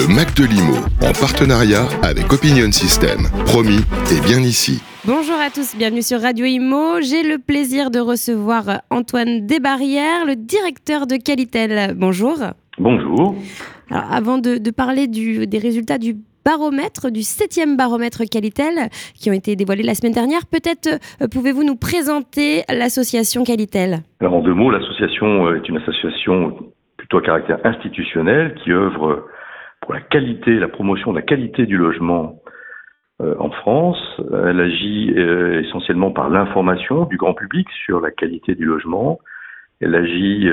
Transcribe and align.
Le 0.00 0.08
Mac 0.14 0.34
de 0.34 0.44
Limo, 0.48 0.80
en 1.02 1.12
partenariat 1.12 1.84
avec 2.02 2.32
Opinion 2.32 2.72
System. 2.72 3.28
Promis, 3.44 3.84
et 4.08 4.20
bien 4.24 4.40
ici. 4.40 4.80
Bonjour 5.04 5.36
à 5.36 5.50
tous, 5.50 5.76
bienvenue 5.76 6.00
sur 6.00 6.22
Radio 6.22 6.46
Imo. 6.46 7.02
J'ai 7.02 7.22
le 7.22 7.36
plaisir 7.36 7.90
de 7.90 7.98
recevoir 7.98 8.80
Antoine 8.88 9.44
Desbarrières, 9.44 10.24
le 10.24 10.36
directeur 10.36 11.06
de 11.06 11.16
Qualitel. 11.16 11.94
Bonjour. 11.96 12.38
Bonjour. 12.78 13.34
Alors, 13.90 14.04
avant 14.10 14.38
de, 14.38 14.70
parler 14.70 15.06
des 15.06 15.58
résultats 15.58 15.98
du 15.98 16.16
baromètre, 16.46 17.10
du 17.10 17.20
septième 17.20 17.76
baromètre 17.76 18.22
Qualitel, 18.24 18.88
qui 19.14 19.28
ont 19.28 19.34
été 19.34 19.54
dévoilés 19.54 19.82
la 19.82 19.94
semaine 19.94 20.14
dernière. 20.14 20.46
Peut-être 20.50 20.98
euh, 21.20 21.28
pouvez-vous 21.30 21.64
nous 21.64 21.76
présenter 21.76 22.62
l'association 22.70 23.44
Qualitel 23.44 23.98
Alors 24.20 24.32
en 24.32 24.40
deux 24.40 24.54
mots, 24.54 24.70
l'association 24.70 25.46
euh, 25.46 25.56
est 25.56 25.68
une 25.68 25.76
association 25.76 26.56
plutôt 26.96 27.18
à 27.18 27.22
caractère 27.22 27.58
institutionnel 27.64 28.54
qui 28.64 28.72
œuvre 28.72 29.26
pour 29.80 29.94
la 29.94 30.00
qualité, 30.00 30.58
la 30.58 30.68
promotion 30.68 31.12
de 31.12 31.16
la 31.16 31.22
qualité 31.22 31.66
du 31.66 31.76
logement 31.76 32.40
euh, 33.20 33.34
en 33.38 33.50
France. 33.50 34.20
Elle 34.44 34.60
agit 34.60 35.10
essentiellement 35.10 36.10
par 36.10 36.28
l'information 36.30 37.04
du 37.04 37.16
grand 37.16 37.34
public 37.34 37.68
sur 37.84 38.00
la 38.00 38.10
qualité 38.10 38.54
du 38.54 38.64
logement. 38.64 39.18
Elle 39.80 39.94
agit 39.94 40.50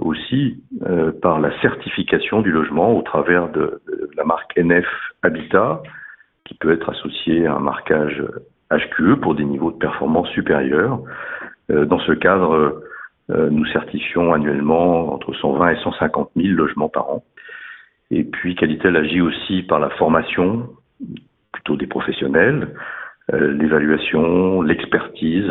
aussi 0.00 0.64
par 1.20 1.38
la 1.38 1.50
certification 1.60 2.40
du 2.40 2.50
logement 2.50 2.96
au 2.96 3.02
travers 3.02 3.50
de 3.50 3.82
la 4.16 4.24
marque 4.24 4.56
NF 4.56 4.86
Habitat, 5.22 5.82
qui 6.46 6.54
peut 6.54 6.72
être 6.72 6.88
associé 6.88 7.46
à 7.46 7.56
un 7.56 7.60
marquage 7.60 8.22
HQE 8.70 9.16
pour 9.20 9.34
des 9.34 9.44
niveaux 9.44 9.70
de 9.70 9.76
performance 9.76 10.28
supérieurs. 10.30 11.00
Euh, 11.70 11.84
dans 11.84 11.98
ce 12.00 12.12
cadre, 12.12 12.82
euh, 13.30 13.50
nous 13.50 13.66
certifions 13.66 14.32
annuellement 14.32 15.12
entre 15.12 15.32
120 15.32 15.70
et 15.70 15.76
150 15.76 16.30
000 16.36 16.48
logements 16.54 16.88
par 16.88 17.10
an. 17.10 17.24
Et 18.12 18.24
puis 18.24 18.54
Qualitel 18.54 18.94
agit 18.96 19.22
aussi 19.22 19.62
par 19.62 19.80
la 19.80 19.88
formation, 19.90 20.68
plutôt 21.50 21.76
des 21.76 21.86
professionnels, 21.86 22.68
euh, 23.32 23.52
l'évaluation, 23.54 24.60
l'expertise, 24.60 25.50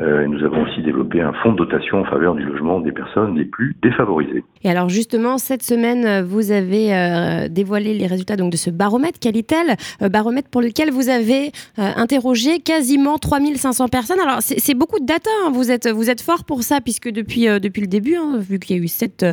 euh, 0.00 0.26
nous 0.26 0.44
avons 0.44 0.62
aussi 0.62 0.80
développé 0.82 1.20
un 1.20 1.32
fonds 1.42 1.52
de 1.52 1.56
dotation 1.56 2.00
en 2.00 2.04
faveur 2.04 2.34
du 2.34 2.44
logement 2.44 2.80
des 2.80 2.92
personnes 2.92 3.36
les 3.36 3.44
plus 3.44 3.74
défavorisées. 3.82 4.44
Et 4.62 4.70
alors 4.70 4.88
justement, 4.88 5.38
cette 5.38 5.62
semaine, 5.62 6.22
vous 6.22 6.52
avez 6.52 6.94
euh, 6.94 7.48
dévoilé 7.48 7.94
les 7.94 8.06
résultats 8.06 8.36
donc, 8.36 8.52
de 8.52 8.56
ce 8.56 8.70
baromètre 8.70 9.18
Qualitel, 9.18 9.74
euh, 10.02 10.08
baromètre 10.08 10.50
pour 10.50 10.60
lequel 10.60 10.90
vous 10.90 11.08
avez 11.08 11.50
interrogé 11.76 12.60
quasiment 12.60 13.18
3500 13.18 13.88
personnes? 13.88 14.20
Alors 14.20 14.38
c'est 14.40 14.74
beaucoup 14.74 15.00
de 15.00 15.06
data, 15.06 15.30
hein. 15.44 15.50
vous, 15.52 15.70
êtes, 15.70 15.88
vous 15.88 16.10
êtes 16.10 16.20
fort 16.20 16.44
pour 16.44 16.62
ça, 16.62 16.80
puisque 16.80 17.10
depuis, 17.10 17.46
depuis 17.60 17.80
le 17.80 17.88
début, 17.88 18.14
hein, 18.14 18.38
vu 18.38 18.58
qu'il 18.58 18.76
y 18.76 18.80
a 18.80 18.82
eu 18.82 18.88
cette, 18.88 19.26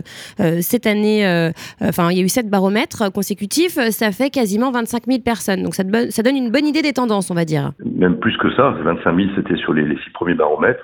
cette 0.61 0.87
année, 0.87 1.51
enfin 1.81 2.09
il 2.11 2.17
y 2.17 2.21
a 2.21 2.23
eu 2.23 2.29
sept 2.29 2.49
baromètres 2.49 3.11
consécutifs, 3.11 3.77
ça 3.89 4.11
fait 4.11 4.29
quasiment 4.29 4.71
25 4.71 5.03
000 5.07 5.19
personnes. 5.19 5.63
Donc 5.63 5.75
ça, 5.75 5.83
ça 6.09 6.23
donne 6.23 6.37
une 6.37 6.51
bonne 6.51 6.67
idée 6.67 6.81
des 6.81 6.93
tendances, 6.93 7.29
on 7.29 7.35
va 7.35 7.45
dire. 7.45 7.71
Même 7.83 8.17
plus 8.17 8.35
que 8.37 8.51
ça, 8.55 8.71
25 8.83 9.15
000 9.15 9.29
c'était 9.35 9.57
sur 9.57 9.73
les, 9.73 9.83
les 9.83 9.97
six 9.97 10.09
premiers 10.11 10.33
baromètres 10.33 10.54
on 10.59 10.63
est, 10.63 10.77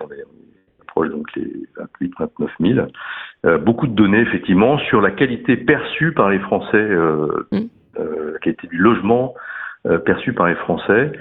proche 0.87 1.09
donc 1.09 1.27
les 1.35 1.51
28, 1.77 2.13
29 2.19 2.51
000. 2.59 3.57
beaucoup 3.59 3.87
de 3.87 3.93
données 3.93 4.19
effectivement 4.19 4.77
sur 4.77 5.01
la 5.01 5.11
qualité 5.11 5.57
perçue 5.57 6.11
par 6.13 6.29
les 6.29 6.39
Français, 6.39 6.77
euh, 6.77 7.47
mm. 7.51 7.59
euh, 7.99 8.33
la 8.33 8.39
qualité 8.39 8.67
du 8.67 8.77
logement 8.77 9.33
euh, 9.85 9.97
perçu 9.97 10.33
par 10.33 10.47
les 10.47 10.55
Français. 10.55 11.11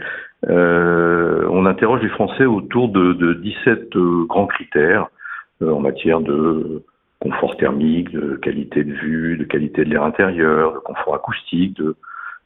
on 0.49 1.67
interroge 1.67 2.03
les 2.03 2.09
Français 2.09 2.47
autour 2.47 2.89
de, 2.89 3.13
de 3.13 3.35
17 3.35 3.97
grands 4.29 4.47
critères 4.47 5.09
en 5.61 5.81
matière 5.81 6.21
de 6.21 6.83
confort 7.21 7.57
thermique, 7.59 8.11
de 8.11 8.37
qualité 8.37 8.83
de 8.83 8.93
vue, 8.93 9.37
de 9.37 9.45
qualité 9.45 9.85
de 9.85 9.91
l'air 9.91 10.03
intérieur, 10.03 10.73
de 10.73 10.79
confort 10.79 11.15
acoustique, 11.15 11.77
de 11.77 11.95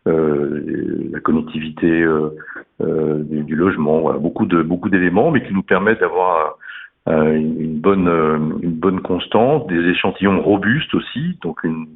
la 0.07 1.21
connectivité 1.21 2.03
euh, 2.03 2.31
du, 2.81 3.55
logement. 3.55 4.01
Voilà, 4.01 4.19
beaucoup 4.19 4.47
de 4.47 4.63
beaucoup 4.63 4.89
d'éléments, 4.89 5.31
mais 5.31 5.43
qui 5.47 5.55
nous 5.55 5.63
permettent 5.63 6.01
d'avoir 6.01 6.59
euh, 7.07 7.35
une 7.35 7.79
bonne 7.81 8.09
euh, 8.09 8.39
une 8.63 8.73
bonne 8.73 9.01
constance, 9.01 9.67
des 9.67 9.91
échantillons 9.91 10.41
robustes 10.41 10.95
aussi, 10.95 11.39
donc 11.43 11.63
une 11.63 11.87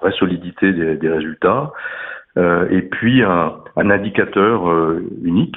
vraie 0.00 0.12
solidité 0.12 0.72
des, 0.72 0.96
des 0.96 1.08
résultats. 1.08 1.72
Euh, 2.36 2.68
et 2.70 2.82
puis 2.82 3.22
un, 3.22 3.54
un 3.76 3.90
indicateur 3.90 4.68
euh, 4.68 5.00
unique, 5.22 5.56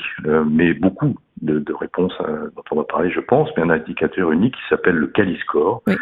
mais 0.49 0.73
beaucoup 0.73 1.15
de, 1.41 1.59
de 1.59 1.73
réponses 1.73 2.13
dont 2.55 2.63
on 2.71 2.75
va 2.75 2.83
parler, 2.83 3.11
je 3.11 3.19
pense, 3.19 3.49
mais 3.57 3.63
un 3.63 3.69
indicateur 3.69 4.31
unique 4.31 4.55
qui 4.55 4.61
s'appelle 4.69 4.95
le 4.95 5.07
Caliscore, 5.07 5.81
oui. 5.87 5.95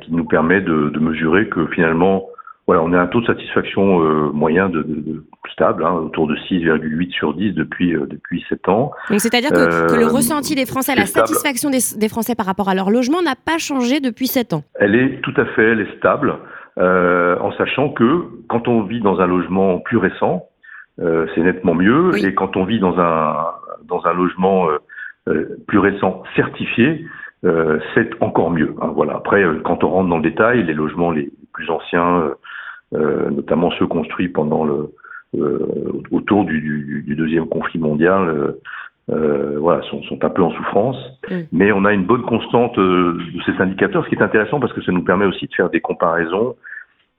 qui 0.00 0.12
nous 0.12 0.24
permet 0.24 0.60
de, 0.60 0.88
de, 0.88 0.98
mesurer 0.98 1.48
que 1.48 1.66
finalement 1.66 2.26
voilà, 2.66 2.82
on 2.82 2.92
a 2.92 2.98
un 2.98 3.06
taux 3.06 3.20
de 3.20 3.26
satisfaction 3.26 4.02
euh, 4.02 4.30
moyen 4.32 4.68
de, 4.68 4.82
de, 4.82 5.24
stable, 5.52 5.84
hein, 5.84 5.92
autour 5.92 6.26
de 6.26 6.34
6,8 6.34 7.12
sur 7.12 7.32
10 7.32 7.52
depuis 7.52 7.94
euh, 7.94 8.06
depuis 8.06 8.44
7 8.48 8.68
ans. 8.68 8.90
Donc 9.08 9.20
c'est-à-dire 9.20 9.50
que, 9.50 9.88
que, 9.88 9.94
le 9.94 10.06
euh, 10.06 10.08
ressenti 10.08 10.56
des 10.56 10.66
Français, 10.66 10.96
la 10.96 11.06
satisfaction 11.06 11.70
des, 11.70 11.78
des, 11.96 12.08
Français 12.08 12.34
par 12.34 12.44
rapport 12.44 12.68
à 12.68 12.74
leur 12.74 12.90
logement 12.90 13.22
n'a 13.22 13.36
pas 13.36 13.58
changé 13.58 14.00
depuis 14.00 14.26
7 14.26 14.52
ans. 14.52 14.64
Elle 14.74 14.96
est 14.96 15.20
tout 15.22 15.34
à 15.36 15.44
fait, 15.46 15.62
elle 15.62 15.80
est 15.80 15.96
stable, 15.98 16.34
en 16.78 17.52
sachant 17.56 17.90
que 17.90 18.24
quand 18.48 18.66
on 18.66 18.82
vit 18.82 19.00
dans 19.00 19.20
un 19.20 19.26
logement 19.26 19.78
plus 19.78 19.96
récent, 19.98 20.46
c'est 20.98 21.42
nettement 21.42 21.74
mieux, 21.74 22.10
et 22.16 22.34
quand 22.34 22.56
on 22.56 22.64
vit 22.64 22.80
dans 22.80 22.98
un 22.98 23.46
dans 23.84 24.04
un 24.06 24.12
logement 24.12 24.68
plus 25.68 25.78
récent 25.78 26.22
certifié, 26.34 27.06
c'est 27.94 28.10
encore 28.20 28.50
mieux. 28.50 28.74
Hein, 28.82 28.92
voilà. 28.94 29.14
Après, 29.14 29.44
quand 29.64 29.84
on 29.84 29.88
rentre 29.88 30.08
dans 30.08 30.18
le 30.18 30.28
détail, 30.28 30.64
les 30.64 30.74
logements 30.74 31.12
les 31.12 31.30
plus 31.56 31.70
anciens 31.70 32.20
euh, 32.20 32.34
notamment 32.92 33.70
ceux 33.72 33.86
construits 33.86 34.28
pendant 34.28 34.64
le 34.64 34.90
euh, 35.36 36.02
autour 36.12 36.44
du, 36.44 37.02
du, 37.04 37.14
deuxième 37.14 37.46
conflit 37.48 37.78
mondial. 37.78 38.54
Euh, 39.08 39.58
voilà, 39.58 39.82
sont, 39.82 40.02
sont, 40.04 40.24
un 40.24 40.30
peu 40.30 40.42
en 40.42 40.50
souffrance, 40.50 40.96
mm. 41.30 41.40
mais 41.52 41.72
on 41.72 41.84
a 41.84 41.92
une 41.92 42.04
bonne 42.04 42.22
constante 42.22 42.76
de 42.78 43.18
ces 43.44 43.52
indicateurs, 43.60 44.04
ce 44.04 44.08
qui 44.08 44.14
est 44.14 44.22
intéressant 44.22 44.60
parce 44.60 44.72
que 44.72 44.82
ça 44.82 44.92
nous 44.92 45.04
permet 45.04 45.26
aussi 45.26 45.46
de 45.46 45.54
faire 45.54 45.70
des 45.70 45.80
comparaisons 45.80 46.56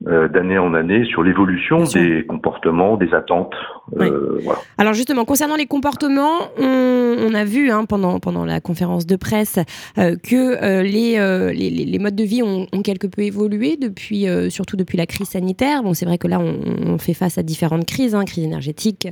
euh, 0.06 0.28
d'année 0.28 0.58
en 0.58 0.74
année 0.74 1.04
sur 1.06 1.24
l'évolution 1.24 1.82
des 1.82 2.24
comportements, 2.24 2.96
des 2.96 3.12
attentes. 3.12 3.52
Euh, 3.98 4.38
voilà. 4.44 4.60
Alors 4.78 4.94
justement, 4.94 5.24
concernant 5.24 5.56
les 5.56 5.66
comportements, 5.66 6.38
on, 6.56 7.16
on 7.18 7.34
a 7.34 7.42
vu 7.42 7.72
hein, 7.72 7.84
pendant, 7.84 8.20
pendant 8.20 8.44
la 8.44 8.60
conférence 8.60 9.06
de 9.06 9.16
presse 9.16 9.58
euh, 9.98 10.14
que 10.14 10.82
les, 10.84 11.18
les, 11.52 11.84
les, 11.84 11.98
modes 11.98 12.14
de 12.14 12.22
vie 12.22 12.44
ont, 12.44 12.68
ont, 12.72 12.82
quelque 12.82 13.08
peu 13.08 13.22
évolué, 13.22 13.76
depuis, 13.76 14.26
surtout 14.50 14.76
depuis 14.76 14.96
la 14.96 15.06
crise 15.06 15.30
sanitaire. 15.30 15.82
Bon, 15.82 15.94
c'est 15.94 16.06
vrai 16.06 16.16
que 16.16 16.28
là, 16.28 16.38
on, 16.38 16.92
on, 16.92 16.98
fait 16.98 17.14
face 17.14 17.36
à 17.36 17.42
différentes 17.42 17.86
crises, 17.86 18.14
hein, 18.14 18.24
crise 18.24 18.44
énergétique, 18.44 19.08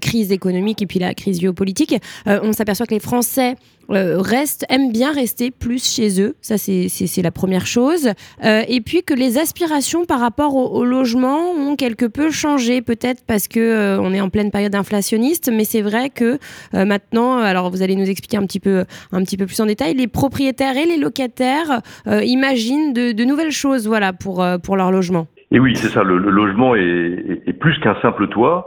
crise 0.00 0.32
économique 0.32 0.82
et 0.82 0.86
puis 0.86 0.98
la 0.98 1.14
crise 1.14 1.40
géopolitique. 1.40 1.94
on 2.26 2.52
s'aperçoit 2.52 2.86
que 2.86 2.94
les 2.94 3.00
Français 3.00 3.54
restent, 3.88 4.66
aiment 4.68 4.90
bien 4.90 5.12
rester 5.12 5.52
plus 5.52 5.88
chez 5.88 6.20
eux. 6.20 6.34
Ça, 6.40 6.58
c'est 6.58 7.22
la 7.22 7.30
première 7.30 7.66
chose. 7.66 8.10
et 8.42 8.80
puis 8.80 9.04
que 9.04 9.14
les 9.14 9.38
aspirations 9.38 10.04
par 10.04 10.15
rapport 10.20 10.56
au, 10.56 10.84
logement 10.84 11.52
ont 11.52 11.76
quelque 11.76 12.06
peu 12.06 12.30
changé, 12.30 12.82
peut-être 12.82 13.24
parce 13.26 13.48
que 13.48 13.60
euh, 13.60 14.00
on 14.00 14.12
est 14.12 14.20
en 14.20 14.28
pleine 14.28 14.50
période 14.50 14.74
inflationniste, 14.74 15.50
mais 15.52 15.64
c'est 15.64 15.82
vrai 15.82 16.10
que 16.10 16.38
euh, 16.74 16.84
maintenant, 16.84 17.38
alors 17.38 17.70
vous 17.70 17.82
allez 17.82 17.96
nous 17.96 18.08
expliquer 18.08 18.36
un 18.36 18.46
petit 18.46 18.60
peu, 18.60 18.84
un 19.12 19.22
petit 19.22 19.36
peu 19.36 19.46
plus 19.46 19.60
en 19.60 19.66
détail, 19.66 19.94
les 19.94 20.08
propriétaires 20.08 20.76
et 20.76 20.86
les 20.86 20.96
locataires 20.96 21.80
euh, 22.06 22.22
imaginent 22.22 22.92
de, 22.92 23.24
nouvelles 23.24 23.50
choses, 23.50 23.88
voilà, 23.88 24.12
pour 24.12 24.76
leur 24.76 24.92
logement. 24.92 25.26
Et 25.52 25.60
oui, 25.60 25.74
c'est 25.76 25.88
ça. 25.88 26.02
Le, 26.02 26.18
logement 26.18 26.74
est 26.74 27.52
plus 27.58 27.78
qu'un 27.80 27.96
simple 28.02 28.28
toit. 28.28 28.66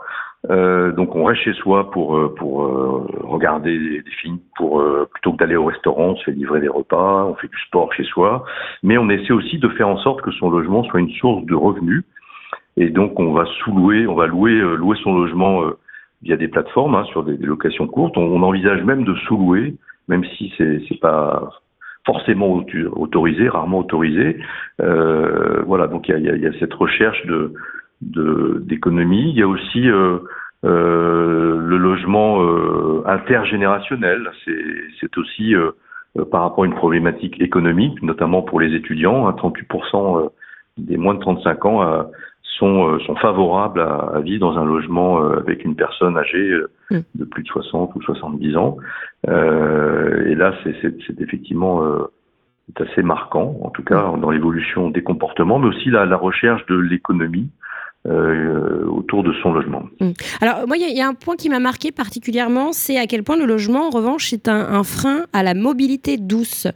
Euh, 0.50 0.92
donc 0.92 1.16
on 1.16 1.26
reste 1.26 1.42
chez 1.42 1.54
soi 1.54 1.92
pour 1.92 2.18
euh, 2.18 2.34
pour 2.36 2.64
euh, 2.64 3.06
regarder 3.22 3.78
des, 3.78 4.12
films, 4.22 4.40
pour 4.56 4.84
plutôt 5.12 5.34
que 5.34 5.38
d'aller 5.38 5.56
au 5.56 5.66
restaurant, 5.66 6.10
on 6.10 6.16
se 6.16 6.24
fait 6.24 6.32
livrer 6.32 6.60
des 6.60 6.68
repas, 6.68 7.26
on 7.26 7.36
fait 7.36 7.48
du 7.48 7.60
sport 7.68 7.94
chez 7.94 8.04
soi, 8.04 8.44
mais 8.82 8.98
on 8.98 9.10
essaie 9.10 9.34
aussi 9.34 9.60
de 9.60 9.70
faire 9.70 9.88
en 9.88 9.98
sorte 9.98 10.22
que 10.22 10.32
son 10.32 10.50
logement 10.50 10.84
soit 10.84 11.00
une 11.00 11.12
source 11.12 11.46
de 11.46 11.56
revenus. 11.56 12.04
Et 12.78 12.90
donc 12.90 13.20
on 13.20 13.34
va 13.34 13.46
sous-louer, 13.46 14.07
on 14.07 14.16
va 14.16 14.25
louer 14.28 14.54
louer 14.78 14.98
son 15.04 15.13
logement 15.13 15.62
via 16.24 16.36
des 16.36 16.48
plateformes 16.48 16.96
hein, 16.96 17.04
sur 17.06 17.24
des, 17.24 17.38
locations 17.38 17.88
courtes. 17.88 18.18
On, 18.18 18.42
envisage 18.42 18.84
même 18.84 19.04
de 19.04 19.13
sous-louer, 19.28 19.75
même 20.07 20.24
si 20.38 20.51
c'est 20.57 20.81
c'est 20.88 21.00
pas 21.00 21.50
forcément 22.06 22.63
autorisé, 22.94 23.50
rarement 23.50 23.80
autorisé. 23.80 24.40
voilà, 24.80 25.88
donc 25.88 26.07
il 26.07 26.19
y 26.19 26.30
a, 26.30 26.36
y 26.36 26.48
a 26.48 26.60
cette 26.60 26.74
recherche 26.74 27.24
de 27.28 27.54
d'économie. 28.01 29.30
Il 29.30 29.38
y 29.38 29.42
a 29.42 29.48
aussi 29.48 29.90
euh, 29.90 30.19
euh, 30.66 31.60
le 31.60 31.78
logement 31.78 32.42
euh, 32.42 33.04
intergénérationnel. 33.06 34.30
C'est 35.00 35.18
aussi 35.18 35.54
par 36.31 36.42
rapport 36.42 36.63
à 36.63 36.68
une 36.68 36.75
problématique 36.75 37.40
économique, 37.42 38.01
notamment 38.01 38.42
pour 38.42 38.60
les 38.60 38.75
étudiants. 38.75 39.28
Hein, 39.28 39.36
38% 39.38 40.31
des 40.78 40.98
moins 40.98 41.13
de 41.13 41.19
35 41.19 41.66
ans 41.66 42.06
sont, 42.57 43.00
sont 43.00 43.16
favorables 43.18 43.81
à, 43.81 44.19
vivre 44.22 44.40
dans 44.40 44.57
un 44.57 44.66
logement 44.66 45.22
avec 45.31 45.66
une 45.66 45.75
personne 45.75 46.18
âgée 46.18 46.57
mm. 46.90 47.00
de 47.16 47.25
plus 47.25 47.44
de 47.44 47.48
60 47.50 47.96
ou 47.96 48.01
70 48.01 48.57
ans. 48.57 48.78
et 49.28 50.36
là, 50.36 50.54
c'est 50.63 51.22
effectivement 51.22 51.84
assez 52.80 53.01
marquant, 53.01 53.57
en 53.62 53.69
tout 53.69 53.84
cas 53.84 54.13
dans 54.22 54.30
l'évolution 54.30 54.90
des 54.90 55.04
comportements, 55.04 55.60
mais 55.60 55.68
aussi 55.68 55.90
la, 55.90 56.06
la 56.06 56.18
recherche 56.18 56.66
de 56.68 56.75
l'économie 56.75 57.50
autour 58.06 59.24
de 59.24 59.34
son 59.44 59.54
logement. 59.54 59.84
Mmh. 60.00 60.12
Alors 60.42 60.68
moi, 60.68 60.78
il 60.78 60.98
y, 60.98 61.01
a 61.01 61.07
un 61.07 61.13
point 61.13 61.36
qui 61.36 61.50
m'a 61.50 61.60
marqué 61.60 61.92
particulièrement, 61.92 62.72
c'est 62.72 62.98
à 62.98 63.06
quel 63.07 63.24
point 63.24 63.38
le 63.38 63.46
logement, 63.46 63.88
en 63.88 63.90
revanche, 63.90 64.34
est 64.34 64.48
un 64.48 64.84
frein 64.84 65.25
à 65.34 65.44
la 65.44 65.54
mobilité 65.54 66.18
douce. 66.18 66.68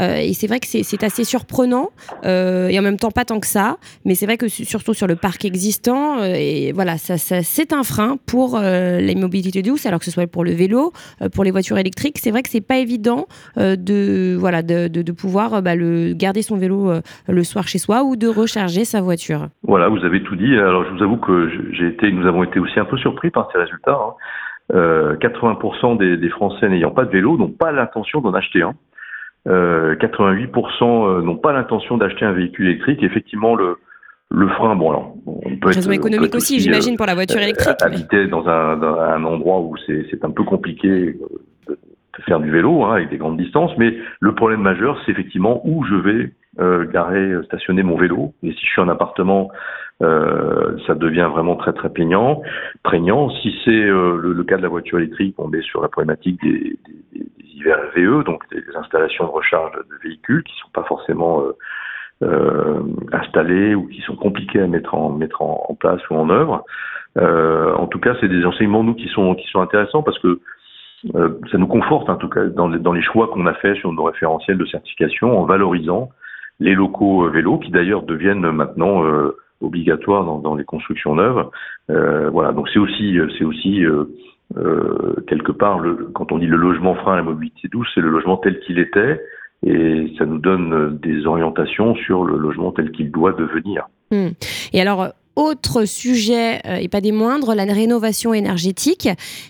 Euh, 0.00 0.16
et 0.16 0.32
c'est 0.32 0.46
vrai 0.46 0.60
que 0.60 0.66
c'est 0.66 1.04
assez 1.04 1.24
surprenant 1.24 1.90
euh, 2.24 2.68
et 2.68 2.78
en 2.78 2.82
même 2.82 2.98
temps 2.98 3.10
pas 3.10 3.24
tant 3.24 3.40
que 3.40 3.46
ça. 3.46 3.76
Mais 4.04 4.14
c'est 4.14 4.26
vrai 4.26 4.36
que 4.36 4.48
surtout 4.48 4.94
sur 4.94 5.06
le 5.06 5.16
parc 5.16 5.44
existant, 5.44 6.18
euh, 6.20 6.72
voilà, 6.74 6.96
c'est 6.98 7.72
un 7.72 7.82
frein 7.82 8.16
pour 8.26 8.58
la 8.58 9.14
mobilité 9.14 9.62
douce, 9.62 9.86
alors 9.86 9.98
que 9.98 10.04
ce 10.04 10.10
soit 10.10 10.26
pour 10.26 10.44
le 10.44 10.52
vélo, 10.52 10.92
pour 11.34 11.44
les 11.44 11.50
voitures 11.50 11.78
électriques. 11.78 12.18
C'est 12.18 12.30
vrai 12.30 12.42
que 12.42 12.48
c'est 12.48 12.66
pas 12.66 12.78
évident 12.78 13.26
de 13.56 14.36
voilà 14.38 14.62
de, 14.62 15.12
pouvoir 15.12 15.62
bah, 15.62 15.74
garder 15.76 16.42
son 16.42 16.56
vélo 16.56 16.92
le 17.28 17.44
soir 17.44 17.68
chez 17.68 17.78
soi 17.78 18.02
ou 18.04 18.16
de 18.16 18.26
recharger 18.26 18.84
sa 18.84 19.00
voiture. 19.00 19.48
Voilà, 19.62 19.88
vous 19.88 20.04
avez 20.04 20.22
tout 20.22 20.36
dit. 20.36 20.54
Alors 20.56 20.84
je 20.84 20.90
vous 20.90 21.02
avoue 21.02 21.16
que 21.16 22.10
nous 22.10 22.26
avons 22.26 22.42
été 22.42 22.58
aussi 22.58 22.78
un 22.78 22.84
peu 22.84 22.96
surpris 22.96 23.30
par 23.30 23.48
ces 23.52 23.58
résultats. 23.58 23.98
80% 24.72 25.92
hein. 25.92 25.96
des, 25.96 26.28
Français 26.30 26.68
n'ayant 26.68 26.90
pas 26.90 27.04
de 27.04 27.10
vélo 27.10 27.36
n'ont 27.36 27.50
pas 27.50 27.72
l'intention 27.72 28.20
d'en 28.20 28.34
acheter 28.34 28.62
un. 28.62 28.74
88% 29.46 29.54
n'ont 30.02 31.36
pas 31.36 31.52
l'intention 31.52 31.96
d'acheter 31.96 32.24
un 32.24 32.32
véhicule 32.32 32.66
électrique. 32.66 33.02
Effectivement, 33.02 33.54
le, 33.54 33.78
le 34.30 34.48
frein, 34.48 34.74
bon 34.74 34.90
alors, 34.90 35.14
on 35.26 35.56
peut 35.56 35.68
Raison 35.68 35.90
économique 35.90 36.34
aussi, 36.34 36.60
j'imagine, 36.60 36.96
pour 36.96 37.06
la 37.06 37.14
voiture 37.14 37.38
euh, 37.38 37.44
électrique. 37.44 37.76
Habiter 37.82 38.26
dans, 38.26 38.46
un, 38.48 38.76
dans 38.76 38.98
un 38.98 39.22
endroit 39.24 39.60
où 39.60 39.76
c'est 39.86 40.24
un 40.24 40.30
peu 40.30 40.44
compliqué 40.44 41.16
de, 41.68 41.78
faire 42.26 42.40
du 42.40 42.50
vélo 42.50 42.84
hein, 42.84 42.94
avec 42.94 43.10
des 43.10 43.18
grandes 43.18 43.36
distances, 43.36 43.72
mais 43.76 43.96
le 44.20 44.34
problème 44.34 44.60
majeur, 44.60 45.00
c'est 45.04 45.12
effectivement 45.12 45.60
où 45.64 45.84
je 45.84 45.94
vais 45.94 46.32
euh, 46.60 46.86
garer, 46.90 47.32
stationner 47.44 47.82
mon 47.82 47.96
vélo. 47.96 48.34
Et 48.42 48.52
si 48.52 48.60
je 48.60 48.70
suis 48.70 48.80
en 48.80 48.88
appartement, 48.88 49.50
euh, 50.02 50.76
ça 50.86 50.94
devient 50.94 51.28
vraiment 51.32 51.56
très 51.56 51.72
très 51.72 51.88
peignant, 51.88 52.42
prégnant. 52.82 53.30
Si 53.30 53.54
c'est 53.64 53.70
euh, 53.70 54.18
le, 54.20 54.32
le, 54.32 54.44
cas 54.44 54.56
de 54.56 54.62
la 54.62 54.68
voiture 54.68 54.98
électrique, 54.98 55.36
on 55.38 55.52
est 55.52 55.62
sur 55.62 55.80
la 55.80 55.88
problématique 55.88 56.42
des, 56.42 56.76
des, 57.12 57.20
des 57.20 57.46
IVRVE, 57.56 58.24
donc 58.24 58.42
des 58.50 58.64
installations 58.74 59.24
de 59.24 59.30
recharge 59.30 59.72
de 59.72 59.96
véhicules 60.02 60.42
qui 60.42 60.54
sont 60.60 60.70
pas 60.72 60.82
forcément 60.84 61.42
euh, 61.42 61.52
euh, 62.22 62.80
installées 63.12 63.74
ou 63.74 63.86
qui 63.86 64.00
sont 64.00 64.16
compliquées 64.16 64.60
à 64.60 64.66
mettre 64.66 64.94
en 64.94 65.10
mettre 65.10 65.42
en 65.42 65.76
place 65.78 66.00
ou 66.10 66.14
en 66.14 66.28
œuvre. 66.28 66.64
Euh, 67.16 67.72
en 67.74 67.86
tout 67.86 68.00
cas, 68.00 68.16
c'est 68.20 68.28
des 68.28 68.44
enseignements 68.44 68.82
nous 68.82 68.94
qui 68.94 69.08
sont 69.08 69.34
qui 69.36 69.46
sont 69.48 69.60
intéressants 69.60 70.02
parce 70.02 70.18
que 70.18 70.40
ça 71.52 71.58
nous 71.58 71.66
conforte 71.66 72.08
en 72.08 72.16
tout 72.16 72.30
cas 72.30 72.46
dans 72.46 72.66
les, 72.66 72.78
dans 72.78 72.94
les 72.94 73.02
choix 73.02 73.28
qu'on 73.28 73.44
a 73.44 73.52
fait 73.52 73.74
sur 73.74 73.92
nos 73.92 74.04
référentiels 74.04 74.56
de 74.56 74.64
certification 74.64 75.38
en 75.38 75.44
valorisant 75.44 76.08
les 76.60 76.74
locaux 76.74 77.28
vélos 77.28 77.58
qui 77.58 77.70
d'ailleurs 77.70 78.02
deviennent 78.02 78.50
maintenant 78.50 79.04
euh, 79.04 79.36
obligatoire 79.60 80.24
dans, 80.24 80.54
les 80.54 80.64
constructions 80.64 81.14
neuves. 81.14 81.48
Euh, 81.90 82.30
voilà, 82.30 82.52
donc 82.52 82.68
c'est 82.72 82.78
aussi, 82.78 83.18
c'est 83.38 83.44
aussi 83.44 83.84
euh, 83.84 84.04
euh, 84.56 85.16
quelque 85.26 85.52
part, 85.52 85.78
le, 85.78 86.10
quand 86.14 86.32
on 86.32 86.38
dit 86.38 86.46
le 86.46 86.56
logement 86.56 86.94
frein 86.94 87.14
à 87.14 87.16
la 87.16 87.22
mobilité 87.22 87.68
douce, 87.68 87.88
c'est 87.94 88.00
le 88.00 88.10
logement 88.10 88.36
tel 88.36 88.60
qu'il 88.60 88.78
était, 88.78 89.20
et 89.66 90.12
ça 90.18 90.26
nous 90.26 90.38
donne 90.38 90.98
des 90.98 91.26
orientations 91.26 91.94
sur 91.94 92.24
le 92.24 92.36
logement 92.36 92.72
tel 92.72 92.90
qu'il 92.92 93.10
doit 93.10 93.32
devenir. 93.32 93.88
Hmm. 94.10 94.28
Et 94.72 94.80
alors, 94.80 95.08
autre 95.36 95.84
sujet, 95.84 96.60
et 96.80 96.88
pas 96.88 97.00
des 97.00 97.10
moindres, 97.10 97.56
la 97.56 97.64
rénovation 97.64 98.32
énergétique. 98.34 99.08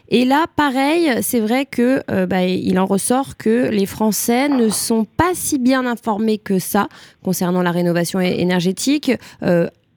Et 0.09 0.25
là, 0.25 0.47
pareil, 0.56 1.11
c'est 1.21 1.41
vrai 1.41 1.67
que 1.67 2.01
bah, 2.25 2.47
il 2.47 2.79
en 2.79 2.87
ressort 2.87 3.37
que 3.37 3.69
les 3.69 3.85
Français 3.85 4.49
ne 4.49 4.71
sont 4.71 5.05
pas 5.05 5.35
si 5.35 5.59
bien 5.59 5.85
informés 5.85 6.39
que 6.39 6.59
ça 6.59 6.89
concernant 7.23 7.61
la 7.61 7.71
rénovation 7.71 8.19
énergétique 8.19 9.12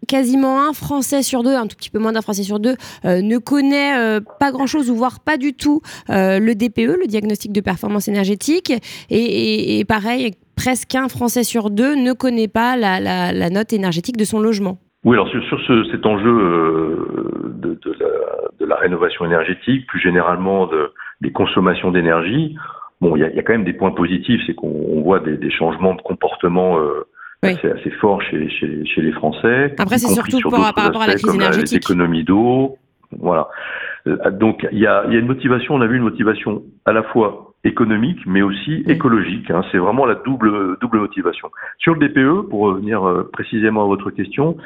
quasiment 0.07 0.67
un 0.67 0.73
Français 0.73 1.21
sur 1.21 1.43
deux, 1.43 1.55
un 1.55 1.67
tout 1.67 1.75
petit 1.75 1.89
peu 1.89 1.99
moins 1.99 2.11
d'un 2.11 2.21
Français 2.21 2.43
sur 2.43 2.59
deux, 2.59 2.75
euh, 3.05 3.21
ne 3.21 3.37
connaît 3.37 3.97
euh, 3.97 4.19
pas 4.39 4.51
grand-chose 4.51 4.89
ou 4.89 4.95
voire 4.95 5.19
pas 5.23 5.37
du 5.37 5.53
tout 5.53 5.81
euh, 6.09 6.39
le 6.39 6.55
DPE, 6.55 6.99
le 7.01 7.07
diagnostic 7.07 7.51
de 7.51 7.61
performance 7.61 8.07
énergétique. 8.07 8.73
Et, 9.09 9.83
pareil, 9.87 10.31
presque 10.55 10.95
un 10.95 11.07
Français 11.07 11.43
sur 11.43 11.69
deux 11.69 11.95
ne 11.95 12.13
connaît 12.13 12.47
pas 12.47 12.75
la, 12.77 13.49
note 13.49 13.73
énergétique 13.73 14.17
de 14.17 14.25
son 14.25 14.39
logement. 14.39 14.77
Oui, 15.03 15.15
alors 15.15 15.29
sur, 15.29 15.41
cet 15.91 16.05
enjeu 16.05 16.31
de, 17.55 17.79
la, 18.65 18.75
rénovation 18.75 19.25
énergétique, 19.25 19.87
plus 19.87 19.99
généralement 19.99 20.67
de, 20.67 20.91
des 21.21 21.31
consommations 21.31 21.91
d'énergie, 21.91 22.55
bon, 22.99 23.15
il 23.15 23.19
y 23.19 23.23
a, 23.23 23.43
quand 23.43 23.53
même 23.53 23.63
des 23.63 23.73
points 23.73 23.91
positifs, 23.91 24.41
c'est 24.47 24.53
qu'on 24.53 25.01
voit 25.01 25.19
des, 25.19 25.51
changements 25.51 25.93
de 25.93 26.01
comportement 26.01 26.77
c'est 27.43 27.71
assez, 27.71 27.91
fort 27.91 28.21
chez, 28.21 28.49
chez, 28.49 28.85
chez, 28.85 29.01
les 29.01 29.11
Français. 29.11 29.75
Après, 29.77 29.97
c'est 29.97 30.13
surtout 30.13 30.49
par 30.49 30.73
rapport 30.73 31.01
à 31.01 31.07
la 31.07 31.15
crise 31.15 31.35
énergétique. 31.35 31.87
L'économie 31.87 32.23
d'eau, 32.23 32.77
voilà. 33.11 33.47
Euh, 34.07 34.31
donc, 34.31 34.67
il 34.71 34.79
y 34.79 34.87
a, 34.87 35.05
y 35.07 35.15
a 35.15 35.19
une 35.19 35.27
motivation, 35.27 35.75
on 35.75 35.81
a 35.81 35.87
vu 35.87 35.97
une 35.97 36.03
motivation 36.03 36.63
à 36.85 36.93
la 36.93 37.03
fois 37.03 37.53
économique, 37.63 38.19
mais 38.25 38.41
aussi 38.41 38.83
écologique. 38.87 39.51
Hein. 39.51 39.61
C'est 39.71 39.77
vraiment 39.77 40.05
la 40.05 40.15
double, 40.15 40.77
double 40.79 40.99
motivation. 40.99 41.49
Sur 41.79 41.95
le 41.95 42.07
DPE, 42.07 42.49
pour 42.49 42.61
revenir 42.61 43.07
euh, 43.07 43.29
précisément 43.31 43.83
à 43.83 43.87
votre 43.87 44.09
question, 44.11 44.57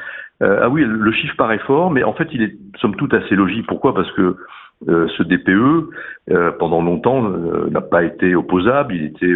euh, 0.42 0.60
ah 0.62 0.68
oui, 0.68 0.84
le 0.86 1.12
chiffre 1.12 1.36
paraît 1.36 1.58
fort, 1.58 1.90
mais 1.90 2.02
en 2.02 2.14
fait, 2.14 2.28
il 2.32 2.42
est 2.42 2.56
somme 2.80 2.96
toute 2.96 3.14
assez 3.14 3.34
logique. 3.34 3.66
Pourquoi? 3.66 3.94
Parce 3.94 4.10
que 4.12 4.36
euh, 4.88 5.08
ce 5.16 5.22
DPE, 5.22 5.90
pendant 6.58 6.82
longtemps, 6.82 7.22
n'a 7.22 7.80
pas 7.80 8.02
été 8.02 8.34
opposable. 8.34 8.94
Il 8.94 9.04
était 9.04 9.34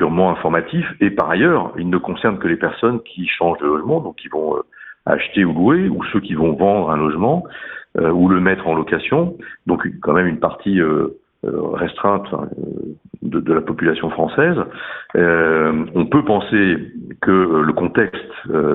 purement 0.00 0.30
informatif. 0.30 0.86
Et 1.02 1.10
par 1.10 1.28
ailleurs, 1.28 1.74
il 1.76 1.90
ne 1.90 1.98
concerne 1.98 2.38
que 2.38 2.48
les 2.48 2.56
personnes 2.56 3.00
qui 3.02 3.28
changent 3.28 3.58
de 3.58 3.66
logement, 3.66 4.00
donc 4.00 4.16
qui 4.16 4.28
vont 4.28 4.56
euh, 4.56 4.60
acheter 5.04 5.44
ou 5.44 5.52
louer, 5.52 5.90
ou 5.90 6.02
ceux 6.04 6.20
qui 6.20 6.32
vont 6.32 6.54
vendre 6.54 6.90
un 6.90 6.96
logement 6.96 7.44
euh, 7.98 8.10
ou 8.10 8.26
le 8.30 8.40
mettre 8.40 8.66
en 8.66 8.74
location. 8.74 9.36
Donc 9.66 9.86
quand 10.00 10.14
même 10.14 10.26
une 10.26 10.40
partie 10.40 10.80
euh, 10.80 11.20
restreinte 11.44 12.28
de, 13.20 13.40
de, 13.40 13.52
la 13.52 13.60
population 13.60 14.08
française. 14.08 14.56
on 15.14 16.06
peut 16.06 16.24
penser 16.24 16.76
que 17.20 17.62
le 17.62 17.72
contexte 17.72 18.32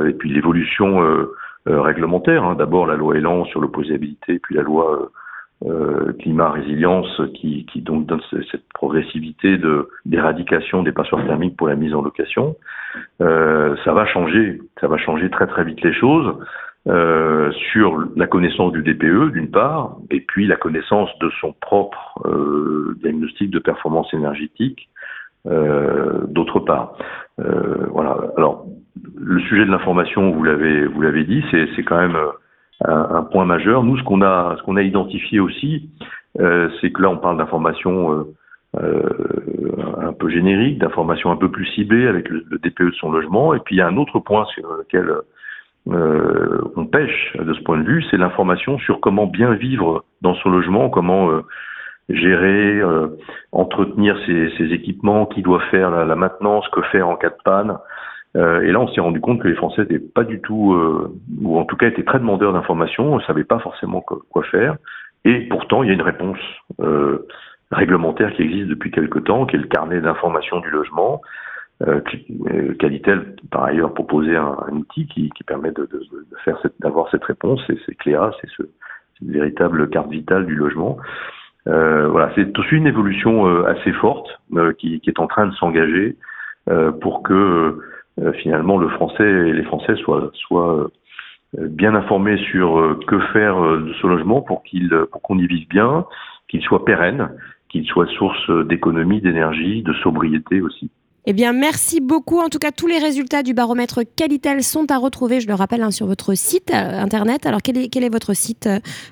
et 0.09 0.13
puis 0.13 0.31
l'évolution 0.31 0.87
réglementaire, 1.67 2.43
hein, 2.43 2.55
d'abord 2.55 2.87
la 2.87 2.95
loi 2.95 3.17
Elan 3.17 3.45
sur 3.45 3.61
l'opposabilité, 3.61 4.39
puis 4.39 4.55
la 4.55 4.63
loi 4.63 5.11
climat 6.25 6.49
résilience 6.49 7.21
qui, 7.35 7.67
qui, 7.71 7.81
donc 7.81 8.07
donne 8.07 8.21
cette 8.51 8.67
progressivité 8.73 9.59
de 9.59 9.89
d'éradication 10.05 10.81
des 10.81 10.91
passoires 10.91 11.23
thermiques 11.23 11.55
pour 11.55 11.67
la 11.67 11.75
mise 11.75 11.93
en 11.93 12.01
location. 12.01 12.55
Euh, 13.21 13.75
ça 13.85 13.93
va 13.93 14.07
changer, 14.07 14.59
ça 14.81 14.87
va 14.87 14.97
changer 14.97 15.29
très 15.29 15.45
très 15.45 15.63
vite 15.63 15.81
les 15.83 15.93
choses 15.93 16.33
euh, 16.87 17.51
sur 17.71 18.03
la 18.15 18.25
connaissance 18.25 18.71
du 18.71 18.81
DPE 18.81 19.33
d'une 19.33 19.51
part, 19.51 19.97
et 20.09 20.19
puis 20.19 20.47
la 20.47 20.55
connaissance 20.55 21.09
de 21.19 21.29
son 21.41 21.53
propre 21.53 22.19
euh, 22.25 22.97
diagnostic 23.03 23.51
de 23.51 23.59
performance 23.59 24.11
énergétique 24.13 24.89
d'autre 26.27 26.59
part. 26.59 26.97
voilà. 27.37 28.17
Alors 28.35 28.65
le 29.15 29.39
sujet 29.41 29.63
de 29.63 29.69
l'information, 29.69 30.31
vous 30.31 30.43
l'avez 30.43 30.87
vous 30.87 31.01
l'avez 31.01 31.23
dit, 31.23 31.43
c'est 31.51 31.83
quand 31.83 31.99
même 31.99 32.17
un, 32.83 33.23
point 33.23 33.45
majeur. 33.45 33.83
Nous, 33.83 33.95
ce 33.97 34.03
qu'on 34.03 34.21
a, 34.21 34.55
ce 34.57 34.63
qu'on 34.63 34.75
a 34.75 34.81
identifié 34.81 35.39
aussi, 35.39 35.89
c'est 36.37 36.91
que 36.91 37.01
là, 37.01 37.09
on 37.09 37.17
parle 37.17 37.37
d'informations 37.37 38.11
euh, 38.11 38.33
euh, 38.77 39.71
un 40.01 40.13
peu 40.13 40.29
génériques, 40.29 40.79
d'informations 40.79 41.31
un 41.31 41.37
peu 41.37 41.49
plus 41.49 41.65
ciblées 41.67 42.07
avec 42.07 42.29
le, 42.29 42.43
DPE 42.61 42.91
de 42.91 42.95
son 42.99 43.11
logement. 43.11 43.53
Et 43.53 43.59
puis, 43.59 43.75
il 43.75 43.79
y 43.79 43.81
a 43.81 43.87
un 43.87 43.97
autre 43.97 44.19
point 44.19 44.45
sur 44.45 44.67
lequel 44.73 45.11
on 45.87 46.85
pêche 46.87 47.37
de 47.37 47.53
ce 47.53 47.61
point 47.61 47.77
de 47.77 47.83
vue, 47.83 48.03
c'est 48.09 48.17
l'information 48.17 48.79
sur 48.79 48.99
comment 48.99 49.27
bien 49.27 49.53
vivre 49.53 50.03
dans 50.21 50.33
son 50.35 50.49
logement, 50.49 50.89
comment 50.89 51.29
gérer, 52.09 52.81
entretenir 53.51 54.17
ses, 54.25 54.49
ses, 54.57 54.73
équipements, 54.73 55.27
qui 55.27 55.43
doit 55.43 55.61
faire 55.69 55.91
la, 55.91 56.03
la, 56.03 56.15
maintenance, 56.15 56.67
que 56.69 56.81
faire 56.81 57.07
en 57.07 57.15
cas 57.15 57.29
de 57.29 57.37
panne. 57.43 57.77
Euh, 58.35 58.61
et 58.61 58.71
là, 58.71 58.79
on 58.79 58.87
s'est 58.89 59.01
rendu 59.01 59.21
compte 59.21 59.41
que 59.41 59.47
les 59.47 59.55
Français 59.55 59.81
n'étaient 59.81 59.99
pas 59.99 60.23
du 60.23 60.41
tout, 60.41 60.73
euh, 60.73 61.13
ou 61.41 61.57
en 61.57 61.65
tout 61.65 61.77
cas 61.77 61.87
étaient 61.87 62.03
très 62.03 62.19
demandeurs 62.19 62.53
d'informations, 62.53 63.15
ne 63.15 63.21
savaient 63.21 63.45
pas 63.45 63.59
forcément 63.59 64.01
quoi 64.01 64.43
faire. 64.43 64.75
Et 65.25 65.41
pourtant, 65.49 65.83
il 65.83 65.87
y 65.87 65.89
a 65.91 65.93
une 65.93 66.01
réponse 66.01 66.39
euh, 66.79 67.27
réglementaire 67.71 68.33
qui 68.33 68.43
existe 68.43 68.67
depuis 68.67 68.91
quelque 68.91 69.19
temps, 69.19 69.45
qui 69.45 69.55
est 69.55 69.59
le 69.59 69.67
carnet 69.67 69.99
d'information 69.99 70.59
du 70.59 70.69
logement. 70.69 71.21
Euh, 71.85 71.99
Qualitel, 72.79 73.35
par 73.51 73.65
ailleurs, 73.65 73.93
proposé 73.93 74.35
un, 74.35 74.55
outil 74.71 75.07
qui, 75.07 75.31
permet 75.45 75.71
d'avoir 76.79 77.09
cette 77.11 77.25
réponse. 77.25 77.61
C'est 77.67 77.95
Cléa, 77.95 78.31
c'est 78.39 78.49
ce, 78.55 78.63
une 79.21 79.31
véritable 79.31 79.89
carte 79.89 80.09
vitale 80.09 80.45
du 80.45 80.55
logement. 80.55 80.97
Euh, 81.67 82.07
voilà, 82.07 82.31
c'est 82.35 82.57
aussi 82.57 82.75
une 82.75 82.87
évolution 82.87 83.65
assez 83.65 83.91
forte 83.93 84.29
qui, 84.77 85.01
est 85.05 85.19
en 85.19 85.27
train 85.27 85.47
de 85.47 85.53
s'engager 85.55 86.15
pour 87.01 87.23
que 87.23 87.79
euh, 88.21 88.31
finalement 88.33 88.77
le 88.77 88.87
français 88.89 89.23
et 89.23 89.53
les 89.53 89.63
Français 89.63 89.95
soient, 89.97 90.31
euh, 90.53 90.87
bien 91.57 91.95
informés 91.95 92.37
sur 92.51 92.79
euh, 92.79 92.99
que 93.07 93.19
faire 93.33 93.59
de 93.59 93.93
ce 94.01 94.07
logement 94.07 94.41
pour 94.41 94.63
qu'il 94.63 94.89
pour 95.11 95.21
qu'on 95.21 95.37
y 95.37 95.47
vive 95.47 95.67
bien, 95.67 96.05
qu'il 96.47 96.61
soit 96.61 96.85
pérenne, 96.85 97.29
qu'il 97.69 97.85
soit 97.85 98.07
source 98.07 98.49
d'économie, 98.67 99.21
d'énergie, 99.21 99.83
de 99.83 99.93
sobriété 99.93 100.61
aussi. 100.61 100.89
Eh 101.27 101.33
bien, 101.33 101.53
merci 101.53 102.01
beaucoup. 102.01 102.39
En 102.39 102.49
tout 102.49 102.59
cas, 102.59 102.69
tous 102.71 102.85
les 102.87 102.99
résultats 102.99 103.41
du 103.41 103.55
baromètre 103.55 104.01
Qualitel 104.15 104.61
sont 104.61 104.91
à 104.91 104.97
retrouver, 104.97 105.39
je 105.39 105.47
le 105.47 105.55
rappelle, 105.55 105.81
hein, 105.81 105.89
sur 105.89 106.05
votre 106.05 106.35
site 106.35 106.71
euh, 106.71 107.01
internet. 107.01 107.47
Alors, 107.47 107.63
quel 107.63 107.77
est, 107.77 107.89
quel 107.89 108.03
est 108.03 108.13
votre 108.13 108.35
site, 108.35 108.69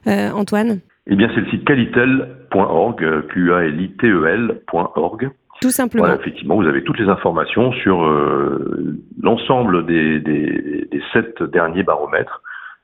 euh, 0.07 0.29
Antoine? 0.31 0.81
Eh 1.07 1.15
bien, 1.15 1.27
c'est 1.33 1.41
le 1.41 1.49
site 1.49 1.65
qualitel.org, 1.65 3.27
Q-A-L-I-T-E-L.org. 3.29 5.31
Tout 5.63 5.71
simplement. 5.71 6.05
Voilà, 6.05 6.19
effectivement, 6.19 6.55
vous 6.55 6.67
avez 6.67 6.83
toutes 6.83 6.99
les 6.99 7.07
informations 7.07 7.71
sur 7.71 8.03
euh, 8.03 8.99
l'ensemble 9.21 9.85
des, 9.85 10.19
des, 10.19 10.87
des 10.91 11.01
sept 11.13 11.41
derniers 11.41 11.83
baromètres 11.83 12.41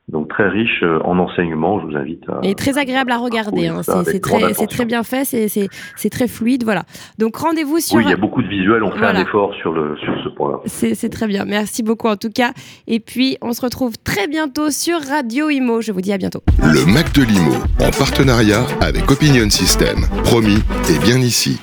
donc 0.09 0.27
très 0.29 0.50
riche 0.50 0.81
euh, 0.81 1.00
en 1.03 1.19
enseignement, 1.19 1.79
je 1.79 1.86
vous 1.86 1.95
invite 1.95 2.24
à... 2.29 2.39
Et 2.43 2.55
très 2.55 2.77
agréable 2.77 3.12
à 3.12 3.17
regarder, 3.17 3.67
hein. 3.67 3.81
c'est 3.83 4.19
très, 4.19 4.53
très, 4.67 4.86
bien 4.86 5.03
fait, 5.03 5.24
c'est 5.24 6.09
très 6.09 6.27
fluide, 6.27 6.63
voilà. 6.63 6.83
Donc 7.17 7.38
rendez-vous 7.38 7.79
sur... 7.79 7.98
Oui, 7.98 8.03
il 8.05 8.09
y 8.09 8.13
a 8.13 8.17
beaucoup 8.17 8.41
de 8.41 8.48
visuels, 8.48 8.83
on 8.83 8.91
fait 8.91 9.05
un 9.05 9.21
effort 9.21 9.53
sur, 9.55 9.71
le, 9.71 9.95
sur 9.98 10.13
ce 10.24 10.29
point-là. 10.29 10.59
C'est 10.65 11.09
très 11.09 11.27
bien, 11.27 11.45
merci 11.45 11.83
beaucoup 11.83 12.07
en 12.07 12.17
tout 12.17 12.31
cas. 12.31 12.51
Et 12.88 13.00
puis 13.00 13.38
on 13.41 13.53
se 13.53 13.62
retrouve 13.62 13.98
très 14.03 14.27
bientôt 14.27 14.71
sur 14.71 15.00
Radio 15.00 15.50
Imo, 15.50 15.81
je 15.81 15.91
vous 15.91 16.01
dis 16.01 16.12
à 16.12 16.17
bientôt. 16.17 16.41
Le 16.63 16.91
Mac 16.91 17.13
de 17.13 17.21
l'Imo, 17.21 17.53
en 17.79 17.91
partenariat 17.91 18.63
avec 18.81 19.09
Opinion 19.12 19.50
System, 19.50 20.00
promis, 20.24 20.63
et 20.89 21.00
bien 21.05 21.17
ici. 21.19 21.59